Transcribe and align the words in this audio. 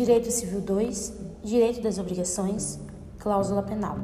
Direito 0.00 0.30
Civil 0.30 0.62
2, 0.62 1.12
Direito 1.44 1.82
das 1.82 1.98
Obrigações, 1.98 2.80
Cláusula 3.18 3.62
Penal. 3.62 3.98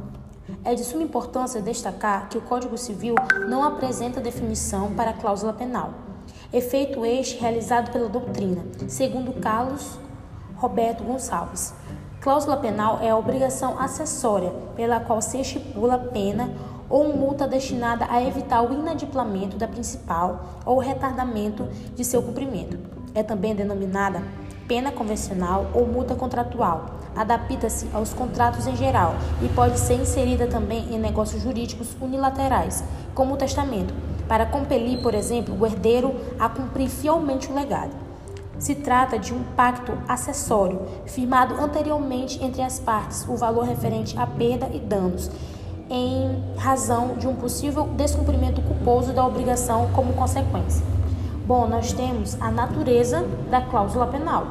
É 0.62 0.74
de 0.74 0.84
suma 0.84 1.02
importância 1.02 1.62
destacar 1.62 2.28
que 2.28 2.36
o 2.36 2.42
Código 2.42 2.76
Civil 2.76 3.14
não 3.48 3.64
apresenta 3.64 4.20
definição 4.20 4.92
para 4.92 5.12
a 5.12 5.14
cláusula 5.14 5.54
penal, 5.54 5.94
efeito 6.52 7.02
este 7.06 7.40
realizado 7.40 7.90
pela 7.92 8.10
doutrina, 8.10 8.62
segundo 8.86 9.40
Carlos 9.40 9.98
Roberto 10.56 11.02
Gonçalves. 11.02 11.72
Cláusula 12.20 12.58
penal 12.58 12.98
é 13.00 13.08
a 13.08 13.16
obrigação 13.16 13.80
acessória 13.80 14.52
pela 14.76 15.00
qual 15.00 15.22
se 15.22 15.40
estipula 15.40 15.96
pena 15.96 16.52
ou 16.90 17.16
multa 17.16 17.48
destinada 17.48 18.06
a 18.10 18.22
evitar 18.22 18.60
o 18.60 18.74
inadimplamento 18.74 19.56
da 19.56 19.66
principal 19.66 20.60
ou 20.66 20.78
retardamento 20.78 21.66
de 21.94 22.04
seu 22.04 22.22
cumprimento. 22.22 22.78
É 23.14 23.22
também 23.22 23.54
denominada 23.54 24.20
pena 24.66 24.92
convencional 24.92 25.66
ou 25.74 25.86
multa 25.86 26.14
contratual. 26.14 26.86
Adapta-se 27.14 27.88
aos 27.94 28.12
contratos 28.12 28.66
em 28.66 28.76
geral 28.76 29.14
e 29.42 29.48
pode 29.48 29.78
ser 29.78 29.94
inserida 29.94 30.46
também 30.46 30.94
em 30.94 30.98
negócios 30.98 31.42
jurídicos 31.42 31.96
unilaterais, 32.00 32.84
como 33.14 33.34
o 33.34 33.36
testamento, 33.36 33.94
para 34.28 34.44
compelir, 34.44 35.00
por 35.00 35.14
exemplo, 35.14 35.56
o 35.58 35.64
herdeiro 35.64 36.14
a 36.38 36.48
cumprir 36.48 36.88
fielmente 36.88 37.50
o 37.50 37.54
legado. 37.54 37.94
Se 38.58 38.74
trata 38.74 39.18
de 39.18 39.34
um 39.34 39.42
pacto 39.54 39.92
acessório, 40.08 40.80
firmado 41.04 41.54
anteriormente 41.54 42.42
entre 42.42 42.62
as 42.62 42.78
partes, 42.78 43.26
o 43.28 43.36
valor 43.36 43.64
referente 43.64 44.18
à 44.18 44.26
perda 44.26 44.68
e 44.72 44.78
danos, 44.78 45.30
em 45.88 46.42
razão 46.56 47.14
de 47.16 47.28
um 47.28 47.34
possível 47.34 47.84
descumprimento 47.96 48.60
culposo 48.62 49.12
da 49.12 49.24
obrigação 49.26 49.90
como 49.94 50.14
consequência. 50.14 50.95
Bom, 51.46 51.68
nós 51.68 51.92
temos 51.92 52.36
a 52.40 52.50
natureza 52.50 53.24
da 53.48 53.60
cláusula 53.60 54.08
penal. 54.08 54.48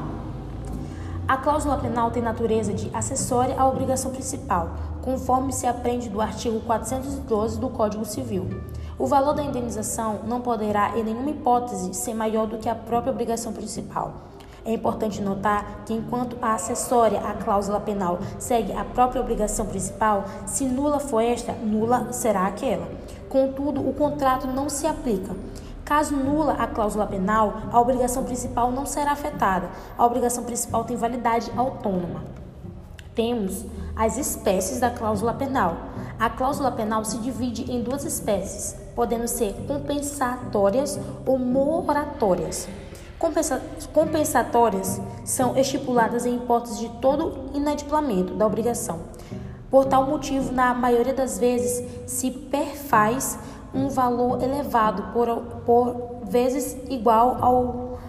A 1.27 1.35
cláusula 1.35 1.75
penal 1.75 2.09
tem 2.09 2.23
natureza 2.23 2.71
de 2.71 2.89
acessória 2.95 3.53
à 3.59 3.67
obrigação 3.67 4.11
principal, 4.11 4.69
conforme 5.01 5.51
se 5.51 5.67
aprende 5.67 6.07
do 6.07 6.21
artigo 6.21 6.61
412 6.61 7.59
do 7.59 7.67
Código 7.67 8.05
Civil. 8.05 8.47
O 8.97 9.07
valor 9.07 9.33
da 9.33 9.43
indenização 9.43 10.21
não 10.25 10.39
poderá, 10.39 10.97
em 10.97 11.03
nenhuma 11.03 11.31
hipótese, 11.31 11.93
ser 11.93 12.13
maior 12.13 12.47
do 12.47 12.59
que 12.59 12.69
a 12.69 12.75
própria 12.75 13.11
obrigação 13.11 13.51
principal. 13.51 14.13
É 14.63 14.71
importante 14.71 15.21
notar 15.21 15.83
que, 15.85 15.93
enquanto 15.93 16.37
a 16.41 16.53
acessória 16.53 17.19
à 17.19 17.33
cláusula 17.33 17.81
penal 17.81 18.19
segue 18.39 18.71
a 18.71 18.85
própria 18.85 19.19
obrigação 19.21 19.65
principal, 19.65 20.23
se 20.45 20.63
nula 20.63 21.01
for 21.01 21.19
esta, 21.19 21.51
nula 21.51 22.13
será 22.13 22.47
aquela. 22.47 22.87
Contudo, 23.27 23.85
o 23.85 23.91
contrato 23.91 24.47
não 24.47 24.69
se 24.69 24.87
aplica. 24.87 25.35
Caso 25.85 26.15
nula 26.15 26.53
a 26.53 26.65
cláusula 26.65 27.05
penal, 27.05 27.61
a 27.71 27.79
obrigação 27.79 28.23
principal 28.23 28.71
não 28.71 28.87
será 28.87 29.11
afetada. 29.11 29.69
A 29.95 30.03
obrigação 30.03 30.43
principal 30.43 30.83
tem 30.83 30.97
validade 30.97 31.51
autônoma. 31.55 32.23
Temos 33.13 33.63
as 33.95 34.17
espécies 34.17 34.79
da 34.79 34.89
cláusula 34.89 35.35
penal. 35.35 35.77
A 36.19 36.27
cláusula 36.27 36.71
penal 36.71 37.05
se 37.05 37.19
divide 37.19 37.71
em 37.71 37.83
duas 37.83 38.03
espécies, 38.03 38.75
podendo 38.95 39.27
ser 39.27 39.53
compensatórias 39.67 40.99
ou 41.23 41.37
moratórias. 41.37 42.67
Compensa 43.19 43.61
compensatórias 43.93 44.99
são 45.23 45.55
estipuladas 45.55 46.25
em 46.25 46.35
hipótese 46.35 46.79
de 46.79 46.89
todo 46.99 47.51
inadimplamento 47.53 48.33
da 48.33 48.47
obrigação. 48.47 49.01
Por 49.69 49.85
tal 49.85 50.05
motivo, 50.07 50.51
na 50.51 50.73
maioria 50.73 51.13
das 51.13 51.37
vezes, 51.37 51.83
se 52.09 52.31
perfaz 52.31 53.37
um 53.75 53.89
valor 53.89 54.41
elevado 54.41 55.11
por, 55.11 55.27
por 55.65 56.21
vezes 56.23 56.77
igual 56.89 57.37
ao, 57.41 57.99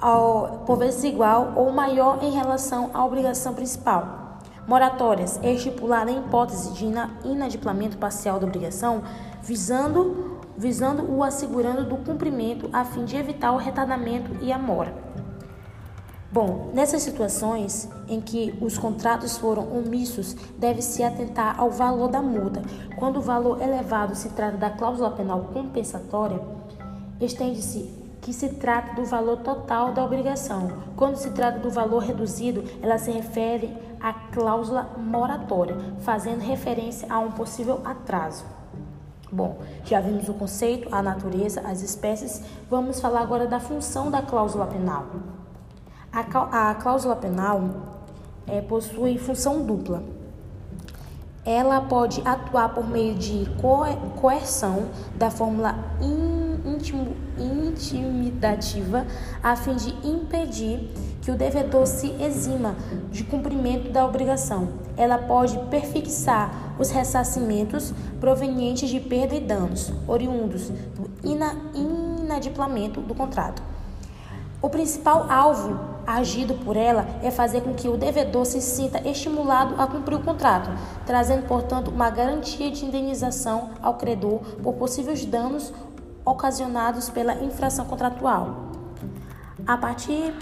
ao 0.00 0.64
por 0.66 0.76
vezes 0.76 1.04
igual 1.04 1.52
ou 1.56 1.70
maior 1.70 2.18
em 2.22 2.30
relação 2.30 2.90
à 2.92 3.04
obrigação 3.04 3.54
principal. 3.54 4.24
Moratórias 4.66 5.38
é 5.42 5.52
estipulada 5.52 6.10
em 6.10 6.18
hipótese 6.18 6.72
de 6.72 6.86
inadimplamento 7.24 7.98
parcial 7.98 8.40
da 8.40 8.46
obrigação, 8.46 9.02
visando, 9.42 10.40
visando 10.56 11.10
o 11.10 11.22
assegurando 11.22 11.84
do 11.84 11.98
cumprimento 11.98 12.70
a 12.72 12.82
fim 12.82 13.04
de 13.04 13.14
evitar 13.14 13.52
o 13.52 13.58
retardamento 13.58 14.30
e 14.40 14.50
a 14.50 14.58
mora. 14.58 14.94
Bom, 16.34 16.70
nessas 16.74 17.02
situações 17.02 17.88
em 18.08 18.20
que 18.20 18.58
os 18.60 18.76
contratos 18.76 19.38
foram 19.38 19.68
omissos, 19.78 20.34
deve-se 20.58 21.00
atentar 21.04 21.60
ao 21.60 21.70
valor 21.70 22.08
da 22.08 22.20
multa. 22.20 22.60
Quando 22.96 23.18
o 23.18 23.22
valor 23.22 23.62
elevado 23.62 24.16
se 24.16 24.30
trata 24.30 24.56
da 24.56 24.68
cláusula 24.68 25.12
penal 25.12 25.42
compensatória, 25.52 26.40
estende-se 27.20 27.88
que 28.20 28.32
se 28.32 28.48
trata 28.48 29.00
do 29.00 29.04
valor 29.04 29.36
total 29.44 29.92
da 29.92 30.04
obrigação. 30.04 30.72
Quando 30.96 31.14
se 31.14 31.30
trata 31.30 31.60
do 31.60 31.70
valor 31.70 32.00
reduzido, 32.00 32.64
ela 32.82 32.98
se 32.98 33.12
refere 33.12 33.72
à 34.00 34.12
cláusula 34.12 34.90
moratória, 34.98 35.76
fazendo 36.00 36.40
referência 36.40 37.06
a 37.08 37.20
um 37.20 37.30
possível 37.30 37.80
atraso. 37.84 38.44
Bom, 39.30 39.58
já 39.84 40.00
vimos 40.00 40.28
o 40.28 40.34
conceito, 40.34 40.88
a 40.90 41.00
natureza, 41.00 41.60
as 41.60 41.80
espécies. 41.80 42.42
Vamos 42.68 42.98
falar 42.98 43.20
agora 43.20 43.46
da 43.46 43.60
função 43.60 44.10
da 44.10 44.20
cláusula 44.20 44.66
penal. 44.66 45.06
A, 46.14 46.74
cláusula 46.76 47.16
penal 47.16 47.64
é, 48.46 48.60
possui 48.60 49.18
função 49.18 49.66
dupla. 49.66 50.00
Ela 51.44 51.80
pode 51.80 52.22
atuar 52.24 52.72
por 52.72 52.88
meio 52.88 53.16
de 53.16 53.50
coerção 54.20 54.86
da 55.16 55.28
fórmula 55.28 55.74
intimo, 56.64 57.16
intimidativa 57.36 59.04
a 59.42 59.56
fim 59.56 59.74
de 59.74 59.90
impedir 60.06 60.88
que 61.20 61.32
o 61.32 61.36
devedor 61.36 61.84
se 61.84 62.12
exima 62.22 62.76
de 63.10 63.24
cumprimento 63.24 63.90
da 63.90 64.06
obrigação. 64.06 64.68
Ela 64.96 65.18
pode 65.18 65.58
perfixar 65.68 66.76
os 66.78 66.90
ressarcimentos 66.90 67.92
provenientes 68.20 68.88
de 68.88 69.00
perda 69.00 69.34
e 69.34 69.40
danos 69.40 69.92
oriundos 70.06 70.68
do 70.68 71.10
ina, 71.28 71.56
inadimplamento 71.74 73.00
do 73.00 73.16
contrato. 73.16 73.60
O 74.62 74.70
principal 74.70 75.26
alvo 75.28 75.93
agido 76.06 76.54
por 76.64 76.76
ela 76.76 77.06
é 77.22 77.30
fazer 77.30 77.62
com 77.62 77.74
que 77.74 77.88
o 77.88 77.96
devedor 77.96 78.44
se 78.44 78.60
sinta 78.60 79.06
estimulado 79.08 79.80
a 79.80 79.86
cumprir 79.86 80.16
o 80.16 80.22
contrato, 80.22 80.70
trazendo, 81.06 81.46
portanto, 81.46 81.88
uma 81.88 82.10
garantia 82.10 82.70
de 82.70 82.84
indenização 82.84 83.70
ao 83.82 83.94
credor 83.94 84.40
por 84.62 84.74
possíveis 84.74 85.24
danos 85.24 85.72
ocasionados 86.24 87.10
pela 87.10 87.34
infração 87.42 87.84
contratual. 87.84 88.70
A 89.66 89.76
partir, 89.76 90.34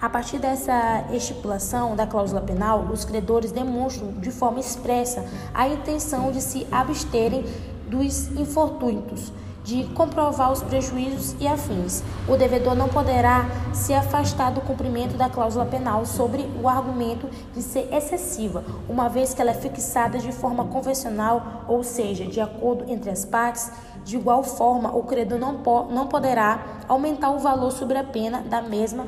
a 0.00 0.08
partir 0.08 0.38
dessa 0.38 1.04
estipulação 1.12 1.94
da 1.94 2.06
cláusula 2.06 2.40
penal, 2.40 2.86
os 2.92 3.04
credores 3.04 3.52
demonstram 3.52 4.12
de 4.12 4.30
forma 4.30 4.60
expressa 4.60 5.24
a 5.52 5.68
intenção 5.68 6.30
de 6.30 6.40
se 6.40 6.66
absterem 6.70 7.44
dos 7.88 8.28
infortúnios 8.32 9.32
de 9.64 9.84
comprovar 9.94 10.52
os 10.52 10.62
prejuízos 10.62 11.34
e 11.40 11.48
afins. 11.48 12.02
O 12.28 12.36
devedor 12.36 12.74
não 12.74 12.88
poderá 12.88 13.48
se 13.72 13.94
afastar 13.94 14.52
do 14.52 14.60
cumprimento 14.60 15.16
da 15.16 15.30
cláusula 15.30 15.64
penal 15.64 16.04
sobre 16.04 16.46
o 16.62 16.68
argumento 16.68 17.28
de 17.54 17.62
ser 17.62 17.88
excessiva, 17.92 18.62
uma 18.88 19.08
vez 19.08 19.32
que 19.32 19.40
ela 19.40 19.52
é 19.52 19.54
fixada 19.54 20.18
de 20.18 20.30
forma 20.30 20.66
convencional, 20.66 21.64
ou 21.66 21.82
seja, 21.82 22.26
de 22.26 22.40
acordo 22.40 22.84
entre 22.88 23.10
as 23.10 23.24
partes. 23.24 23.72
De 24.04 24.16
igual 24.16 24.44
forma, 24.44 24.94
o 24.94 25.02
credor 25.04 25.38
não, 25.38 25.56
po 25.56 25.84
não 25.84 26.06
poderá 26.06 26.82
aumentar 26.86 27.30
o 27.30 27.38
valor 27.38 27.72
sobre 27.72 27.96
a 27.96 28.04
pena 28.04 28.42
da 28.42 28.60
mesma 28.60 29.06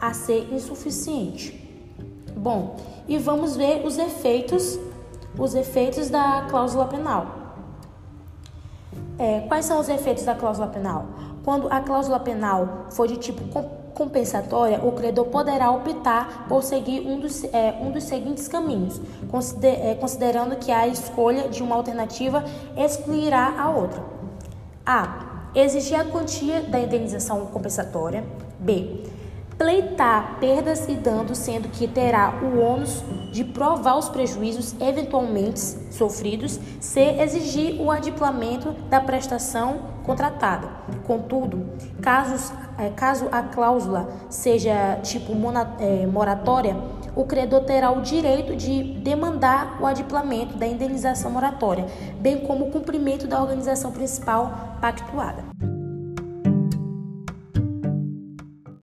a 0.00 0.14
ser 0.14 0.48
insuficiente. 0.52 1.60
Bom, 2.34 2.76
e 3.06 3.18
vamos 3.18 3.54
ver 3.56 3.86
os 3.86 3.98
efeitos, 3.98 4.78
os 5.38 5.54
efeitos 5.54 6.08
da 6.08 6.46
cláusula 6.48 6.86
penal. 6.86 7.41
É, 9.18 9.40
quais 9.40 9.64
são 9.64 9.78
os 9.78 9.88
efeitos 9.88 10.24
da 10.24 10.34
cláusula 10.34 10.66
penal? 10.66 11.06
Quando 11.44 11.68
a 11.70 11.80
cláusula 11.80 12.18
penal 12.20 12.86
for 12.90 13.06
de 13.06 13.16
tipo 13.16 13.42
compensatória, 13.94 14.80
o 14.82 14.92
credor 14.92 15.26
poderá 15.26 15.70
optar 15.70 16.46
por 16.48 16.62
seguir 16.62 17.06
um 17.06 17.20
dos, 17.20 17.44
é, 17.44 17.78
um 17.80 17.90
dos 17.90 18.04
seguintes 18.04 18.48
caminhos, 18.48 19.00
consider, 19.30 19.86
é, 19.86 19.94
considerando 19.94 20.56
que 20.56 20.72
a 20.72 20.86
escolha 20.88 21.48
de 21.48 21.62
uma 21.62 21.76
alternativa 21.76 22.44
excluirá 22.76 23.54
a 23.58 23.70
outra. 23.70 24.02
A. 24.84 25.50
Exigir 25.54 26.00
a 26.00 26.04
quantia 26.04 26.62
da 26.62 26.80
indenização 26.80 27.44
compensatória. 27.46 28.24
B 28.58 29.04
pleitar 29.62 30.38
perdas 30.40 30.88
e 30.88 30.94
danos, 30.96 31.38
sendo 31.38 31.68
que 31.68 31.86
terá 31.86 32.40
o 32.42 32.58
ônus 32.58 33.04
de 33.30 33.44
provar 33.44 33.96
os 33.96 34.08
prejuízos 34.08 34.74
eventualmente 34.80 35.60
sofridos 35.88 36.58
se 36.80 37.00
exigir 37.00 37.80
o 37.80 37.88
adiplamento 37.88 38.72
da 38.90 39.00
prestação 39.00 39.78
contratada. 40.02 40.68
Contudo, 41.06 41.64
casos, 42.00 42.52
é, 42.76 42.88
caso 42.90 43.28
a 43.30 43.40
cláusula 43.40 44.08
seja 44.28 44.96
tipo 45.00 45.32
é, 45.78 46.06
moratória, 46.08 46.76
o 47.14 47.24
credor 47.24 47.60
terá 47.60 47.92
o 47.92 48.00
direito 48.02 48.56
de 48.56 48.82
demandar 48.82 49.80
o 49.80 49.86
adiplamento 49.86 50.56
da 50.56 50.66
indenização 50.66 51.30
moratória, 51.30 51.86
bem 52.18 52.40
como 52.40 52.66
o 52.66 52.70
cumprimento 52.72 53.28
da 53.28 53.40
organização 53.40 53.92
principal 53.92 54.76
pactuada. 54.80 55.71